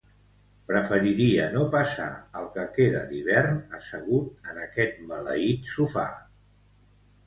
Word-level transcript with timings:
Preferiria 0.69 1.43
no 1.57 1.65
passar 1.75 2.07
el 2.41 2.49
que 2.57 2.65
queda 2.79 3.05
d'hivern 3.13 3.63
assegut 3.83 4.53
en 4.55 4.67
aquest 4.67 5.01
maleït 5.15 5.75
sofà! 5.79 6.13